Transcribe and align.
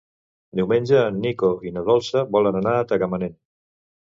Diumenge 0.59 0.95
en 1.09 1.19
Nico 1.25 1.49
i 1.67 1.75
na 1.75 1.83
Dolça 1.91 2.25
volen 2.37 2.59
anar 2.63 2.75
a 2.81 2.89
Tagamanent. 2.95 3.39